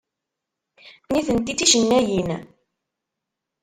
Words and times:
Nitenti 1.11 1.53
d 1.57 1.57
ticennayin. 1.59 2.29